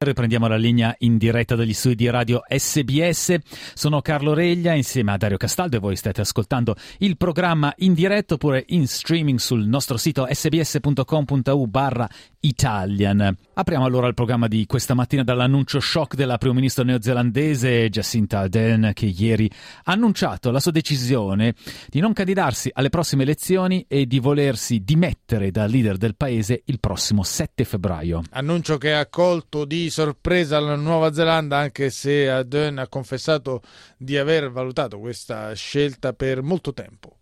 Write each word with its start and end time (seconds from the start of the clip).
Riprendiamo 0.00 0.46
la 0.46 0.56
linea 0.56 0.94
in 0.98 1.18
diretta 1.18 1.56
dagli 1.56 1.74
studi 1.74 1.96
di 1.96 2.08
radio 2.08 2.40
SBS. 2.46 3.34
Sono 3.74 4.00
Carlo 4.00 4.32
Reglia 4.32 4.72
insieme 4.74 5.10
a 5.10 5.16
Dario 5.16 5.36
Castaldo 5.36 5.74
e 5.74 5.80
voi 5.80 5.96
state 5.96 6.20
ascoltando 6.20 6.76
il 6.98 7.16
programma 7.16 7.74
in 7.78 7.94
diretta 7.94 8.34
oppure 8.34 8.62
in 8.68 8.86
streaming 8.86 9.40
sul 9.40 9.66
nostro 9.66 9.96
sito 9.96 10.24
sbs.com.au 10.30 11.66
barra 11.66 12.08
Italian. 12.38 13.36
Apriamo 13.54 13.84
allora 13.84 14.06
il 14.06 14.14
programma 14.14 14.46
di 14.46 14.66
questa 14.66 14.94
mattina 14.94 15.24
dall'annuncio 15.24 15.80
shock 15.80 16.14
della 16.14 16.38
primo 16.38 16.54
ministro 16.54 16.84
neozelandese 16.84 17.88
Jacinta 17.88 18.38
Ardern 18.38 18.92
che 18.94 19.06
ieri 19.06 19.50
ha 19.82 19.90
annunciato 19.90 20.52
la 20.52 20.60
sua 20.60 20.70
decisione 20.70 21.54
di 21.88 21.98
non 21.98 22.12
candidarsi 22.12 22.70
alle 22.72 22.88
prossime 22.88 23.24
elezioni 23.24 23.84
e 23.88 24.06
di 24.06 24.20
volersi 24.20 24.84
dimettere 24.84 25.50
da 25.50 25.66
leader 25.66 25.96
del 25.96 26.14
paese 26.14 26.62
il 26.66 26.78
prossimo 26.78 27.24
7 27.24 27.64
febbraio. 27.64 28.22
Annuncio 28.30 28.78
che 28.78 28.94
ha 28.94 29.06
colto 29.06 29.64
di 29.64 29.87
sorpresa 29.90 30.58
la 30.58 30.74
Nuova 30.76 31.12
Zelanda 31.12 31.58
anche 31.58 31.90
se 31.90 32.28
Ardern 32.28 32.78
ha 32.78 32.88
confessato 32.88 33.62
di 33.96 34.16
aver 34.16 34.50
valutato 34.50 34.98
questa 34.98 35.52
scelta 35.54 36.12
per 36.12 36.42
molto 36.42 36.72
tempo. 36.72 37.16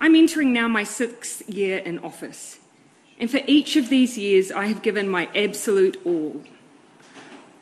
I'm 0.00 0.14
entering 0.14 0.52
now 0.52 0.66
my 0.66 0.84
sixth 0.84 1.46
year 1.48 1.82
in 1.84 1.98
office. 2.02 2.58
And 3.18 3.30
for 3.30 3.42
each 3.46 3.76
of 3.76 3.90
these 3.90 4.16
years, 4.16 4.50
I 4.50 4.66
have 4.66 4.80
given 4.80 5.08
my 5.08 5.28
absolute 5.34 5.98
all. 6.04 6.42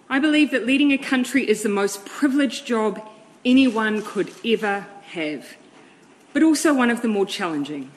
I 0.09 0.21
believe 0.21 0.53
that 0.53 0.65
leading 0.65 0.93
a 0.93 0.99
country 0.99 1.43
is 1.43 1.63
the 1.63 1.69
most 1.69 2.07
privileged 2.07 2.65
job 2.65 3.01
anyone 3.45 4.03
could 4.03 4.31
ever 4.45 4.87
have, 5.13 5.57
but 6.33 6.43
also 6.43 6.73
one 6.73 6.91
of 6.91 7.03
the 7.03 7.09
more 7.09 7.27
challenging. 7.27 7.91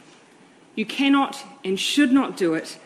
You 0.76 0.86
cannot 0.86 1.46
and 1.64 1.80
should 1.80 2.12
not 2.12 2.36
do 2.36 2.56
it 2.56 2.80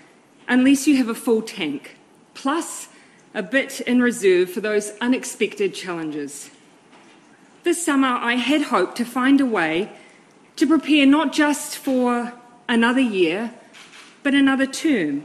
unless 0.47 0.87
you 0.87 0.97
have 0.97 1.07
a 1.07 1.15
full 1.15 1.41
tank, 1.41 1.97
plus 2.33 2.89
a 3.35 3.43
bit 3.43 3.81
in 3.81 4.01
reserve 4.01 4.49
for 4.49 4.61
those 4.61 4.93
unexpected 5.01 5.75
challenges. 5.75 6.49
This 7.63 7.85
summer, 7.85 8.07
I 8.07 8.35
had 8.35 8.63
hoped 8.63 8.95
to 8.97 9.05
find 9.05 9.41
a 9.41 9.45
way 9.45 9.91
to 10.55 10.65
prepare 10.65 11.05
not 11.05 11.33
just 11.33 11.77
for 11.77 12.33
another 12.69 13.01
year 13.01 13.53
but 14.23 14.33
another 14.33 14.65
term, 14.65 15.23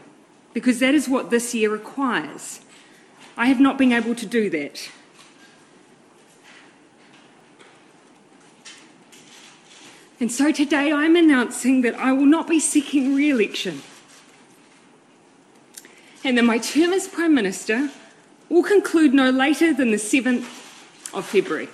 because 0.53 0.79
that 0.81 0.93
is 0.93 1.09
what 1.09 1.31
this 1.31 1.55
year 1.55 1.71
requires. 1.71 2.61
I 3.35 3.47
have 3.47 3.61
not 3.61 3.79
been 3.79 3.93
able 3.93 4.15
to 4.15 4.27
do 4.27 4.51
that. 4.51 4.91
And 10.21 10.31
so 10.31 10.53
today 10.53 10.93
I'm 10.93 11.17
announcing 11.17 11.81
that 11.81 11.95
I 11.95 12.13
will 12.13 12.27
not 12.27 12.47
be 12.47 12.61
seeking 12.61 13.15
re 13.15 13.31
election 13.31 13.81
and 16.25 16.37
that 16.37 16.45
my 16.45 16.59
term 16.59 16.93
as 16.93 17.09
Prime 17.09 17.35
Minister 17.35 17.91
will 18.49 18.63
conclude 18.63 19.15
no 19.15 19.31
later 19.31 19.73
than 19.73 19.91
the 19.91 19.97
7th 19.97 20.45
of 21.15 21.25
February. 21.27 21.69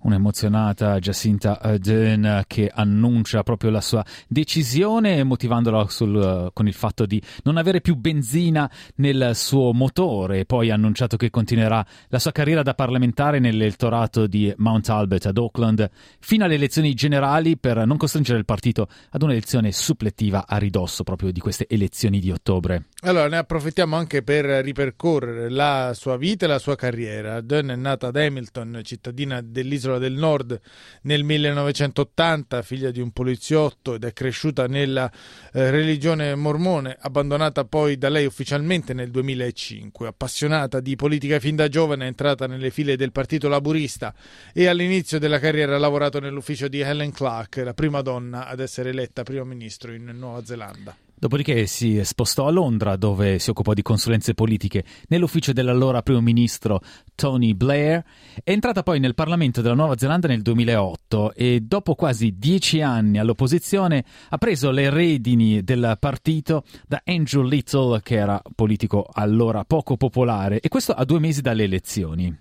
un'emozionata 0.00 0.98
Jacinta 0.98 1.60
Ardern 1.60 2.44
che 2.46 2.70
annuncia 2.72 3.42
proprio 3.42 3.70
la 3.70 3.80
sua 3.80 4.04
decisione 4.28 5.24
motivandola 5.24 5.88
sul, 5.88 6.50
con 6.52 6.66
il 6.66 6.74
fatto 6.74 7.06
di 7.06 7.20
non 7.42 7.56
avere 7.56 7.80
più 7.80 7.96
benzina 7.96 8.70
nel 8.96 9.32
suo 9.34 9.72
motore 9.72 10.44
poi 10.44 10.70
ha 10.70 10.74
annunciato 10.74 11.16
che 11.16 11.30
continuerà 11.30 11.84
la 12.08 12.18
sua 12.18 12.32
carriera 12.32 12.62
da 12.62 12.74
parlamentare 12.74 13.38
nell'elettorato 13.38 14.26
di 14.26 14.52
Mount 14.56 14.88
Albert 14.88 15.26
ad 15.26 15.38
Auckland 15.38 15.90
fino 16.18 16.44
alle 16.44 16.54
elezioni 16.54 16.94
generali 16.94 17.56
per 17.56 17.84
non 17.86 17.96
costringere 17.96 18.38
il 18.38 18.44
partito 18.44 18.88
ad 19.10 19.22
un'elezione 19.22 19.72
supplettiva 19.72 20.46
a 20.46 20.56
ridosso 20.56 21.04
proprio 21.04 21.30
di 21.30 21.40
queste 21.40 21.66
elezioni 21.68 22.20
di 22.20 22.30
ottobre. 22.30 22.86
Allora 23.02 23.28
ne 23.28 23.38
approfittiamo 23.38 23.96
anche 23.96 24.22
per 24.22 24.44
ripercorrere 24.44 25.48
la 25.48 25.92
sua 25.94 26.18
vita 26.18 26.44
e 26.44 26.48
la 26.48 26.58
sua 26.58 26.76
carriera. 26.76 27.36
Ardern 27.36 27.68
è 27.68 27.74
nata 27.74 28.08
ad 28.08 28.16
Hamilton, 28.16 28.82
cittadina 28.84 29.40
dell'isola 29.40 29.96
del 29.96 30.12
Nord 30.12 30.60
nel 31.02 31.24
1980, 31.24 32.60
figlia 32.60 32.90
di 32.90 33.00
un 33.00 33.10
poliziotto 33.10 33.94
ed 33.94 34.04
è 34.04 34.12
cresciuta 34.12 34.66
nella 34.66 35.10
eh, 35.54 35.70
religione 35.70 36.34
mormone, 36.34 36.94
abbandonata 37.00 37.64
poi 37.64 37.96
da 37.96 38.10
lei 38.10 38.26
ufficialmente 38.26 38.92
nel 38.92 39.10
2005. 39.10 40.06
Appassionata 40.06 40.80
di 40.80 40.94
politica 40.94 41.40
fin 41.40 41.56
da 41.56 41.68
giovane, 41.68 42.04
è 42.04 42.08
entrata 42.08 42.46
nelle 42.46 42.68
file 42.68 42.96
del 42.96 43.12
Partito 43.12 43.48
Laburista 43.48 44.12
e 44.52 44.66
all'inizio 44.66 45.18
della 45.18 45.38
carriera 45.38 45.74
ha 45.74 45.78
lavorato 45.78 46.20
nell'ufficio 46.20 46.68
di 46.68 46.80
Helen 46.80 47.12
Clark, 47.12 47.62
la 47.64 47.72
prima 47.72 48.02
donna 48.02 48.46
ad 48.46 48.60
essere 48.60 48.90
eletta 48.90 49.22
primo 49.22 49.44
ministro 49.44 49.94
in 49.94 50.04
Nuova 50.04 50.44
Zelanda. 50.44 50.94
Dopodiché 51.20 51.66
si 51.66 52.00
spostò 52.02 52.46
a 52.46 52.50
Londra 52.50 52.96
dove 52.96 53.38
si 53.38 53.50
occupò 53.50 53.74
di 53.74 53.82
consulenze 53.82 54.32
politiche 54.32 54.84
nell'ufficio 55.08 55.52
dell'allora 55.52 56.00
primo 56.00 56.22
ministro 56.22 56.80
Tony 57.14 57.52
Blair. 57.52 58.02
È 58.42 58.50
entrata 58.50 58.82
poi 58.82 59.00
nel 59.00 59.14
Parlamento 59.14 59.60
della 59.60 59.74
Nuova 59.74 59.98
Zelanda 59.98 60.28
nel 60.28 60.40
2008 60.40 61.34
e 61.34 61.60
dopo 61.60 61.94
quasi 61.94 62.36
dieci 62.38 62.80
anni 62.80 63.18
all'opposizione 63.18 64.02
ha 64.30 64.38
preso 64.38 64.70
le 64.70 64.88
redini 64.88 65.62
del 65.62 65.98
partito 66.00 66.64
da 66.88 67.02
Andrew 67.04 67.42
Little 67.42 68.00
che 68.00 68.14
era 68.14 68.40
politico 68.54 69.06
allora 69.12 69.64
poco 69.64 69.98
popolare 69.98 70.60
e 70.60 70.70
questo 70.70 70.92
a 70.92 71.04
due 71.04 71.18
mesi 71.18 71.42
dalle 71.42 71.64
elezioni. 71.64 72.34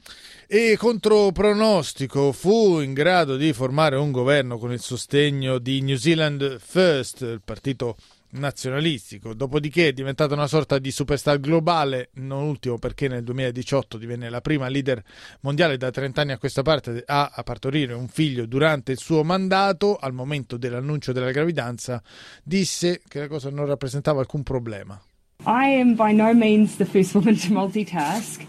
E 0.48 0.78
contro 0.78 1.34
pronostico 1.34 2.32
fu 2.32 2.80
in 2.80 2.94
grado 2.94 3.36
di 3.36 3.52
formare 3.52 3.98
un 3.98 4.12
governo 4.12 4.58
con 4.58 4.72
il 4.72 4.80
sostegno 4.80 5.60
di 5.60 5.82
New 5.82 5.98
Zealand 5.98 6.60
First, 6.62 7.24
il 7.24 7.42
partito 7.44 7.98
nazionalistico, 8.32 9.34
dopodiché 9.34 9.88
è 9.88 9.94
diventata 9.94 10.34
una 10.34 10.48
sorta 10.48 10.78
di 10.78 10.92
superstar 10.92 11.40
globale, 11.40 12.10
non 12.16 12.44
ultimo 12.44 12.78
perché 12.78 13.08
nel 13.08 13.24
2018 13.24 13.98
divenne 13.98 14.30
la 14.30 14.42
prima 14.42 14.68
leader 14.68 15.04
mondiale 15.42 15.78
da 15.78 15.90
30 15.90 16.22
anni 16.22 16.32
a 16.34 16.38
questa 16.38 16.62
parte 16.62 17.04
a, 17.06 17.32
partorire 17.44 17.94
un 17.94 18.08
figlio 18.08 18.46
durante 18.46 18.92
il 18.92 19.00
suo 19.00 19.24
mandato, 19.24 19.96
al 19.96 20.14
momento 20.14 20.58
dell'annuncio 20.58 21.12
della 21.12 21.32
gravidanza, 21.32 22.02
disse 22.44 23.02
che 23.08 23.20
la 23.20 23.28
cosa 23.28 23.50
non 23.50 23.66
rappresentava 23.66 24.20
alcun 24.20 24.44
problema. 24.44 25.02
I 25.46 25.80
am 25.80 25.96
by 25.96 26.12
no 26.12 26.34
means 26.34 26.76
the 26.76 26.86
first 26.86 27.16
woman 27.16 27.38
to 27.38 27.54
multitask. 27.54 28.46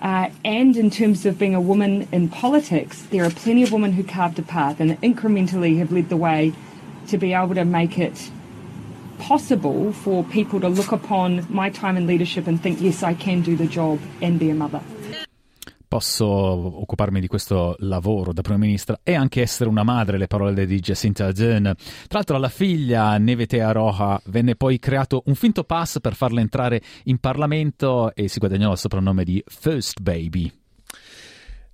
Uh, 0.00 0.30
and 0.44 0.76
in 0.76 0.88
terms 0.88 1.26
of 1.26 1.36
being 1.36 1.56
a 1.56 1.60
woman 1.60 2.06
in 2.12 2.28
politics, 2.28 3.02
there 3.10 3.24
are 3.24 3.34
plenty 3.34 3.64
of 3.64 3.72
women 3.72 3.92
who 3.92 4.04
carved 4.04 4.38
a 4.38 4.42
path 4.42 4.78
and 4.78 4.96
incrementally 5.00 5.76
have 5.78 5.92
led 5.92 6.08
the 6.08 6.16
way 6.16 6.52
to 7.08 7.18
be 7.18 7.34
able 7.34 7.54
to 7.56 7.64
make 7.64 7.98
it 7.98 8.30
possible 9.26 9.92
for 9.92 10.24
people 10.24 10.60
to 10.60 10.68
look 10.68 10.92
upon 10.92 11.44
my 11.48 11.70
time 11.70 11.98
in 11.98 12.06
leadership 12.06 12.46
and 12.46 12.60
think, 12.60 12.80
yes, 12.80 13.02
I 13.02 13.14
can 13.14 13.42
do 13.42 13.56
the 13.56 13.66
job 13.66 13.98
and 14.20 14.38
be 14.38 14.50
a 14.50 14.54
mother. 14.54 14.80
Posso 15.88 16.26
occuparmi 16.26 17.18
di 17.18 17.28
questo 17.28 17.74
lavoro 17.78 18.34
da 18.34 18.42
prima 18.42 18.58
ministra 18.58 19.00
e 19.02 19.14
anche 19.14 19.40
essere 19.40 19.70
una 19.70 19.84
madre, 19.84 20.18
le 20.18 20.26
parole 20.26 20.66
di 20.66 20.80
Jacinta 20.80 21.24
Ardern. 21.24 21.72
Tra 21.74 22.18
l'altro 22.18 22.36
alla 22.36 22.50
figlia 22.50 23.16
Nevete 23.16 23.62
Aroha 23.62 24.20
venne 24.26 24.54
poi 24.54 24.78
creato 24.78 25.22
un 25.26 25.34
finto 25.34 25.64
pass 25.64 25.98
per 26.00 26.14
farla 26.14 26.40
entrare 26.40 26.82
in 27.04 27.16
Parlamento 27.16 28.14
e 28.14 28.28
si 28.28 28.38
guadagnò 28.38 28.72
il 28.72 28.78
soprannome 28.78 29.24
di 29.24 29.42
First 29.46 30.02
Baby. 30.02 30.57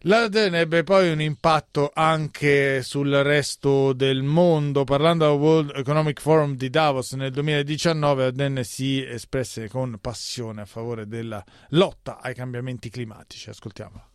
L'Arden 0.07 0.55
ebbe 0.55 0.85
poi 0.85 1.11
un 1.11 1.23
impatto 1.23 1.91
anche 1.95 2.83
sul 2.83 3.11
resto 3.11 3.95
del 3.95 4.23
mondo. 4.23 4.85
Parlando 4.85 5.25
al 5.25 5.39
World 5.39 5.73
Economic 5.75 6.21
Forum 6.21 6.57
di 6.57 6.69
Davos 6.69 7.13
nel 7.13 7.31
2019, 7.31 8.25
Arden 8.25 8.61
si 8.65 9.03
espresse 9.03 9.67
con 9.71 9.97
passione 10.03 10.61
a 10.61 10.67
favore 10.67 11.09
della 11.09 11.43
lotta 11.71 12.21
ai 12.21 12.35
cambiamenti 12.35 12.91
climatici. 12.91 13.49
Ascoltiamola. 13.49 14.07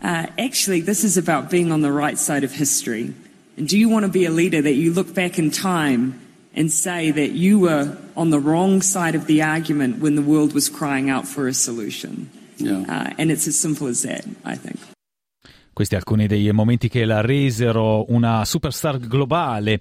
Uh, 0.00 0.26
actually, 0.38 0.82
this 0.82 1.04
is 1.04 1.18
about 1.18 1.50
being 1.50 1.70
on 1.70 1.82
the 1.82 1.92
right 1.92 2.16
side 2.16 2.42
of 2.42 2.58
history. 2.58 3.12
And 3.58 3.68
do 3.68 3.76
you 3.76 3.90
want 3.90 4.06
to 4.06 4.10
be 4.10 4.24
a 4.24 4.30
leader 4.30 4.62
that 4.62 4.76
you 4.76 4.90
look 4.90 5.12
back 5.12 5.36
in 5.36 5.50
time 5.50 6.18
and 6.54 6.70
say 6.70 7.12
that 7.12 7.32
you 7.32 7.58
were 7.58 7.94
on 8.14 8.30
the 8.30 8.40
wrong 8.40 8.80
side 8.80 9.14
of 9.14 9.26
the 9.26 9.42
argument 9.42 10.00
when 10.00 10.14
the 10.14 10.22
world 10.22 10.54
was 10.54 10.70
crying 10.70 11.10
out 11.10 11.28
for 11.28 11.46
a 11.46 11.52
solution? 11.52 12.30
Yeah. 12.56 12.86
Uh, 12.88 13.12
and 13.18 13.30
it's 13.30 13.46
as 13.46 13.58
simple 13.58 13.86
as 13.86 14.00
that, 14.00 14.24
I 14.46 14.56
think. 14.56 14.80
Questi 15.80 15.96
alcuni 15.96 16.26
dei 16.26 16.52
momenti 16.52 16.90
che 16.90 17.06
la 17.06 17.22
resero 17.22 18.04
una 18.12 18.44
superstar 18.44 18.98
globale. 18.98 19.80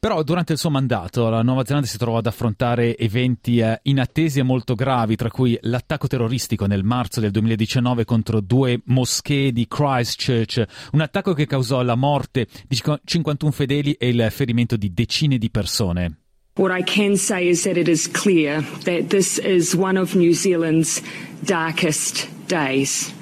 Però 0.00 0.22
durante 0.22 0.54
il 0.54 0.58
suo 0.58 0.70
mandato 0.70 1.28
la 1.28 1.42
Nuova 1.42 1.66
Zelanda 1.66 1.86
si 1.86 1.98
trovò 1.98 2.16
ad 2.16 2.24
affrontare 2.24 2.96
eventi 2.96 3.58
eh, 3.58 3.78
inattesi 3.82 4.38
e 4.38 4.42
molto 4.42 4.74
gravi, 4.74 5.16
tra 5.16 5.30
cui 5.30 5.58
l'attacco 5.60 6.06
terroristico 6.06 6.64
nel 6.64 6.82
marzo 6.82 7.20
del 7.20 7.30
2019 7.30 8.06
contro 8.06 8.40
due 8.40 8.80
moschee 8.86 9.52
di 9.52 9.68
Christchurch, 9.68 10.64
un 10.92 11.02
attacco 11.02 11.34
che 11.34 11.44
causò 11.44 11.82
la 11.82 11.94
morte 11.94 12.46
di 12.66 12.80
51 13.04 13.52
fedeli 13.52 13.92
e 13.92 14.08
il 14.08 14.28
ferimento 14.30 14.78
di 14.78 14.94
decine 14.94 15.36
di 15.36 15.50
persone. 15.50 16.20
What 16.54 16.74
I 16.74 16.82
can 16.82 17.18
say 17.18 17.50
is 17.50 17.64
that 17.64 17.76
it 17.76 17.86
is 17.86 18.10
clear 18.10 18.64
that 18.84 19.08
this 19.08 19.36
is 19.36 19.74
one 19.74 20.00
of 20.00 20.14
New 20.14 20.32
Zealand's 20.32 21.02
darkest 21.44 22.30
days. 22.46 23.12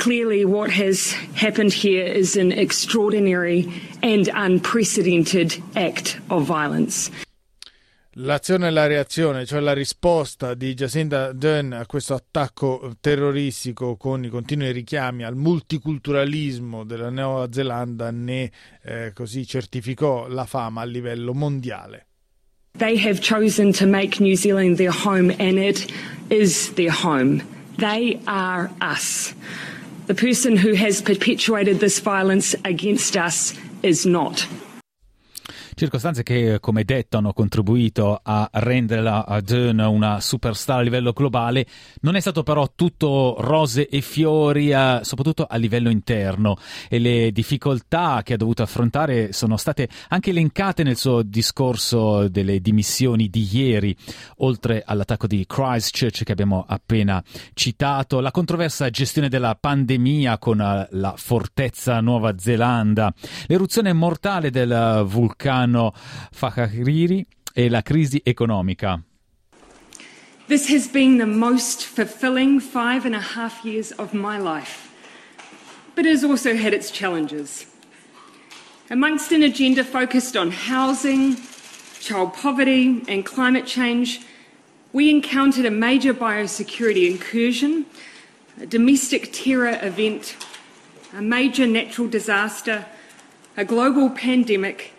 Clearly, 0.00 0.46
what 0.46 0.70
has 0.70 1.12
happened 1.34 1.74
here 1.74 2.06
is 2.06 2.34
an 2.34 2.52
extraordinary 2.52 3.70
and 4.02 4.30
unprecedented 4.32 5.62
act 5.76 6.18
of 6.30 6.44
violence. 6.44 7.10
L'azione 8.14 8.68
e 8.68 8.70
la 8.70 8.86
reazione, 8.86 9.44
cioè 9.44 9.60
la 9.60 9.74
risposta 9.74 10.54
di 10.54 10.72
Jacinda 10.72 11.26
Ardern 11.26 11.72
a 11.72 11.84
questo 11.84 12.14
attacco 12.14 12.96
terroristico 12.98 13.96
con 13.96 14.24
i 14.24 14.30
continui 14.30 14.72
richiami 14.72 15.22
al 15.22 15.36
multiculturalismo 15.36 16.84
della 16.84 17.10
Nuova 17.10 17.52
Zelanda 17.52 18.10
ne 18.10 18.50
eh, 18.82 19.12
così 19.12 19.46
certificò 19.46 20.28
la 20.28 20.46
fama 20.46 20.80
a 20.80 20.84
livello 20.84 21.34
mondiale. 21.34 22.06
They 22.78 22.96
have 22.96 23.20
chosen 23.20 23.70
to 23.72 23.86
make 23.86 24.18
New 24.18 24.34
Zealand 24.34 24.78
their 24.78 24.94
home 25.04 25.30
and 25.38 25.58
it 25.58 25.92
is 26.28 26.72
their 26.72 26.90
home. 26.90 27.42
They 27.76 28.18
are 28.24 28.70
us. 28.80 29.34
The 30.10 30.16
person 30.16 30.56
who 30.56 30.72
has 30.72 31.00
perpetuated 31.00 31.78
this 31.78 32.00
violence 32.00 32.56
against 32.64 33.16
us 33.16 33.54
is 33.84 34.04
not. 34.04 34.44
Circostanze 35.80 36.22
che, 36.22 36.58
come 36.60 36.84
detto, 36.84 37.16
hanno 37.16 37.32
contribuito 37.32 38.20
a 38.22 38.50
rendere 38.52 39.00
la 39.00 39.24
Ardern 39.26 39.78
una 39.78 40.20
superstar 40.20 40.80
a 40.80 40.82
livello 40.82 41.12
globale. 41.12 41.64
Non 42.02 42.16
è 42.16 42.20
stato 42.20 42.42
però 42.42 42.70
tutto 42.74 43.36
rose 43.38 43.88
e 43.88 44.02
fiori, 44.02 44.72
eh, 44.72 44.98
soprattutto 45.00 45.46
a 45.48 45.56
livello 45.56 45.88
interno. 45.88 46.58
E 46.86 46.98
le 46.98 47.32
difficoltà 47.32 48.20
che 48.22 48.34
ha 48.34 48.36
dovuto 48.36 48.62
affrontare 48.62 49.32
sono 49.32 49.56
state 49.56 49.88
anche 50.08 50.28
elencate 50.28 50.82
nel 50.82 50.98
suo 50.98 51.22
discorso 51.22 52.28
delle 52.28 52.60
dimissioni 52.60 53.30
di 53.30 53.48
ieri, 53.50 53.96
oltre 54.40 54.82
all'attacco 54.84 55.26
di 55.26 55.46
Christchurch 55.46 56.24
che 56.24 56.32
abbiamo 56.32 56.62
appena 56.68 57.24
citato, 57.54 58.20
la 58.20 58.32
controversa 58.32 58.90
gestione 58.90 59.30
della 59.30 59.56
pandemia 59.58 60.36
con 60.36 60.60
eh, 60.60 60.88
la 60.90 61.14
fortezza 61.16 62.02
Nuova 62.02 62.34
Zelanda, 62.36 63.10
l'eruzione 63.46 63.94
mortale 63.94 64.50
del 64.50 65.04
vulcano 65.06 65.68
e 67.54 67.68
la 67.68 67.82
crisi 67.82 68.20
economica. 68.24 69.02
This 70.48 70.68
has 70.68 70.88
been 70.88 71.18
the 71.18 71.26
most 71.26 71.84
fulfilling 71.84 72.60
five 72.60 73.06
and 73.06 73.14
a 73.14 73.20
half 73.20 73.64
years 73.64 73.92
of 73.92 74.12
my 74.12 74.38
life, 74.38 74.90
but 75.94 76.04
it 76.04 76.10
has 76.10 76.24
also 76.24 76.56
had 76.56 76.74
its 76.74 76.90
challenges. 76.90 77.66
Amongst 78.90 79.30
an 79.30 79.44
agenda 79.44 79.84
focused 79.84 80.36
on 80.36 80.50
housing, 80.50 81.36
child 82.00 82.34
poverty, 82.34 83.04
and 83.06 83.24
climate 83.24 83.64
change, 83.64 84.20
we 84.92 85.08
encountered 85.08 85.66
a 85.66 85.70
major 85.70 86.12
biosecurity 86.12 87.08
incursion, 87.08 87.86
a 88.60 88.66
domestic 88.66 89.32
terror 89.32 89.78
event, 89.82 90.34
a 91.16 91.22
major 91.22 91.66
natural 91.66 92.08
disaster, 92.08 92.84
a 93.56 93.64
global 93.64 94.10
pandemic, 94.10 94.92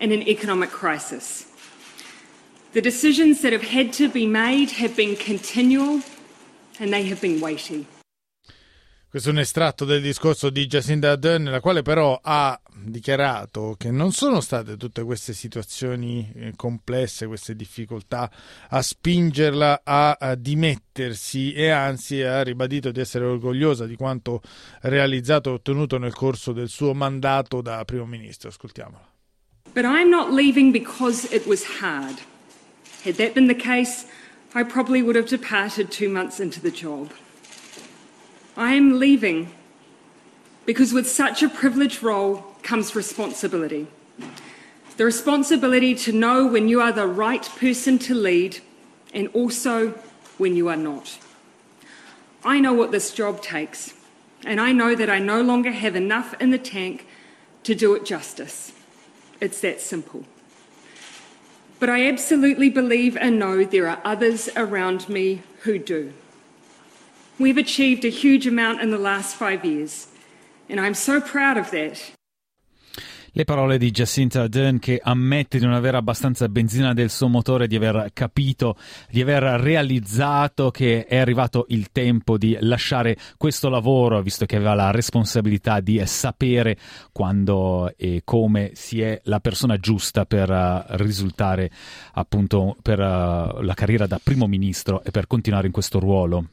and 0.00 0.12
an 0.12 0.22
economic 0.22 0.70
crisis. 0.70 1.46
The 2.72 2.82
decisions 2.82 3.40
that 3.40 3.52
have 3.52 3.64
had 3.64 3.92
to 3.94 4.08
be 4.08 4.26
made 4.26 4.72
have 4.72 4.94
been 4.94 5.16
continual 5.16 6.02
and 6.78 6.92
they 6.92 7.08
have 7.08 7.20
been 7.20 7.40
weighty. 7.40 7.86
Questo 9.08 9.32
è 9.32 9.32
un 9.32 9.38
estratto 9.38 9.86
del 9.86 10.02
discorso 10.02 10.50
di 10.50 10.66
Jacinda 10.66 11.12
Ardern, 11.12 11.44
nella 11.44 11.60
quale 11.60 11.80
però 11.80 12.20
ha 12.22 12.60
dichiarato 12.74 13.74
che 13.78 13.90
non 13.90 14.12
sono 14.12 14.42
state 14.42 14.76
tutte 14.76 15.04
queste 15.04 15.32
situazioni 15.32 16.30
eh, 16.34 16.52
complesse, 16.54 17.26
queste 17.26 17.56
difficoltà 17.56 18.30
a 18.68 18.82
spingerla 18.82 19.80
a 19.84 20.34
dimettersi 20.36 21.54
e 21.54 21.70
anzi 21.70 22.20
ha 22.20 22.42
ribadito 22.42 22.90
di 22.90 23.00
essere 23.00 23.24
orgogliosa 23.24 23.86
di 23.86 23.96
quanto 23.96 24.42
realizzato 24.82 25.48
e 25.48 25.52
ottenuto 25.54 25.96
nel 25.96 26.12
corso 26.12 26.52
del 26.52 26.68
suo 26.68 26.92
mandato 26.92 27.62
da 27.62 27.82
primo 27.86 28.04
ministro. 28.04 28.50
Ascoltiamola. 28.50 29.15
But 29.76 29.84
I'm 29.84 30.10
not 30.10 30.32
leaving 30.32 30.72
because 30.72 31.30
it 31.30 31.46
was 31.46 31.64
hard. 31.64 32.22
Had 33.04 33.16
that 33.16 33.34
been 33.34 33.46
the 33.46 33.54
case, 33.54 34.06
I 34.54 34.62
probably 34.62 35.02
would 35.02 35.16
have 35.16 35.28
departed 35.28 35.90
two 35.90 36.08
months 36.08 36.40
into 36.40 36.62
the 36.62 36.70
job. 36.70 37.12
I 38.56 38.72
am 38.72 38.98
leaving 38.98 39.52
because 40.64 40.94
with 40.94 41.06
such 41.06 41.42
a 41.42 41.50
privileged 41.50 42.02
role 42.02 42.36
comes 42.62 42.96
responsibility. 42.96 43.86
The 44.96 45.04
responsibility 45.04 45.94
to 45.96 46.10
know 46.10 46.46
when 46.46 46.68
you 46.68 46.80
are 46.80 46.90
the 46.90 47.06
right 47.06 47.44
person 47.58 47.98
to 47.98 48.14
lead 48.14 48.60
and 49.12 49.28
also 49.34 49.90
when 50.38 50.56
you 50.56 50.68
are 50.68 50.76
not. 50.78 51.18
I 52.42 52.60
know 52.60 52.72
what 52.72 52.92
this 52.92 53.12
job 53.12 53.42
takes, 53.42 53.92
and 54.42 54.58
I 54.58 54.72
know 54.72 54.94
that 54.94 55.10
I 55.10 55.18
no 55.18 55.42
longer 55.42 55.72
have 55.72 55.96
enough 55.96 56.32
in 56.40 56.50
the 56.50 56.56
tank 56.56 57.06
to 57.64 57.74
do 57.74 57.94
it 57.94 58.06
justice. 58.06 58.72
It's 59.40 59.60
that 59.60 59.80
simple. 59.80 60.24
But 61.78 61.90
I 61.90 62.08
absolutely 62.08 62.70
believe 62.70 63.16
and 63.16 63.38
know 63.38 63.64
there 63.64 63.88
are 63.88 64.00
others 64.04 64.48
around 64.56 65.08
me 65.08 65.42
who 65.60 65.78
do. 65.78 66.12
We've 67.38 67.58
achieved 67.58 68.04
a 68.06 68.08
huge 68.08 68.46
amount 68.46 68.80
in 68.80 68.90
the 68.90 68.98
last 68.98 69.36
five 69.36 69.64
years, 69.64 70.08
and 70.70 70.80
I'm 70.80 70.94
so 70.94 71.20
proud 71.20 71.58
of 71.58 71.70
that. 71.72 72.15
Le 73.36 73.44
parole 73.44 73.76
di 73.76 73.90
Jacinta 73.90 74.40
Ardern 74.40 74.78
che 74.78 74.98
ammette 74.98 75.58
di 75.58 75.64
non 75.66 75.74
avere 75.74 75.98
abbastanza 75.98 76.48
benzina 76.48 76.94
del 76.94 77.10
suo 77.10 77.28
motore, 77.28 77.66
di 77.66 77.76
aver 77.76 78.08
capito, 78.14 78.78
di 79.10 79.20
aver 79.20 79.42
realizzato 79.60 80.70
che 80.70 81.04
è 81.04 81.18
arrivato 81.18 81.66
il 81.68 81.92
tempo 81.92 82.38
di 82.38 82.56
lasciare 82.60 83.14
questo 83.36 83.68
lavoro, 83.68 84.22
visto 84.22 84.46
che 84.46 84.56
aveva 84.56 84.72
la 84.72 84.90
responsabilità 84.90 85.80
di 85.80 86.00
sapere 86.06 86.78
quando 87.12 87.92
e 87.98 88.22
come 88.24 88.70
si 88.72 89.02
è 89.02 89.20
la 89.24 89.40
persona 89.40 89.76
giusta 89.76 90.24
per 90.24 90.48
uh, 90.48 90.96
risultare 90.96 91.70
appunto 92.14 92.74
per 92.80 92.98
uh, 92.98 93.60
la 93.60 93.74
carriera 93.74 94.06
da 94.06 94.18
primo 94.18 94.46
ministro 94.46 95.04
e 95.04 95.10
per 95.10 95.26
continuare 95.26 95.66
in 95.66 95.74
questo 95.74 95.98
ruolo. 95.98 96.46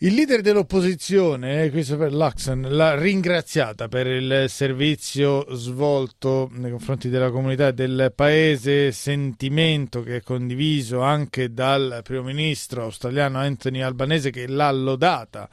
Il 0.00 0.12
leader 0.12 0.42
dell'opposizione, 0.42 1.62
eh, 1.62 1.70
Christopher 1.70 2.12
Luxon, 2.12 2.66
l'ha 2.68 2.94
ringraziata 2.96 3.88
per 3.88 4.06
il 4.06 4.44
servizio 4.46 5.46
svolto 5.54 6.50
nei 6.52 6.70
confronti 6.70 7.08
della 7.08 7.30
comunità 7.30 7.70
del 7.70 8.12
paese, 8.14 8.92
sentimento 8.92 10.02
che 10.02 10.16
è 10.16 10.20
condiviso 10.20 11.00
anche 11.00 11.54
dal 11.54 12.00
primo 12.04 12.24
ministro 12.24 12.82
australiano 12.82 13.38
Anthony 13.38 13.80
Albanese 13.80 14.28
che 14.28 14.46
l'ha 14.46 14.70
lodata 14.70 15.48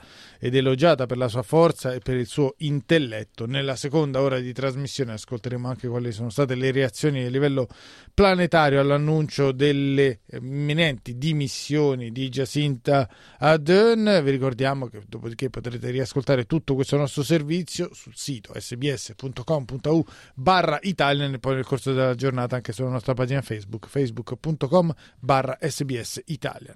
ed 0.46 0.56
elogiata 0.56 1.06
per 1.06 1.16
la 1.16 1.30
sua 1.30 1.42
forza 1.42 1.94
e 1.94 2.00
per 2.00 2.18
il 2.18 2.28
suo 2.28 2.56
intelletto. 2.58 3.46
Nella 3.46 3.78
seconda 3.78 4.20
ora 4.20 4.40
di 4.40 4.52
trasmissione 4.52 5.14
ascolteremo 5.14 5.70
anche 5.70 5.88
quali 5.88 6.12
sono 6.12 6.30
state 6.30 6.56
le 6.56 6.70
reazioni 6.72 7.24
a 7.24 7.30
livello 7.30 7.70
planetario 8.14 8.82
all'annuncio 8.82 9.54
delle 9.54 10.20
imminenti 10.34 11.18
dimissioni 11.18 12.12
di 12.12 12.28
Jacinta 12.28 13.10
Ardern. 13.38 14.20
Vi 14.22 14.32
ricordiamo 14.32 14.88
che 14.88 15.04
dopodiché 15.08 15.50
potrete 15.50 15.90
riascoltare 15.92 16.44
tutto 16.44 16.76
questo 16.76 16.98
nostro 16.98 17.24
servizio 17.24 17.94
sul 17.94 18.12
sito 18.14 18.52
sbs.com.au 18.54 20.06
barra 20.36 20.78
Italian 20.82 21.36
e 21.36 21.40
poi 21.40 21.56
nel 21.56 21.66
corso 21.66 21.94
della 21.94 22.16
giornata 22.16 22.58
anche 22.58 22.74
sulla 22.74 22.90
nostra 22.90 23.14
pagina 23.14 23.42
Facebook 23.42 23.88
facebook.com 23.88 24.94
barra 25.22 25.58
sbs 25.62 26.24
Italian. 26.26 26.76